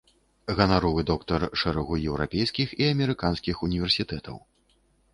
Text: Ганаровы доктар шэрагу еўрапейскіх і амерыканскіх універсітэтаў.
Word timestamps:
Ганаровы 0.59 1.01
доктар 1.11 1.41
шэрагу 1.65 1.99
еўрапейскіх 2.13 2.75
і 2.81 2.91
амерыканскіх 2.97 3.55
універсітэтаў. 3.71 4.37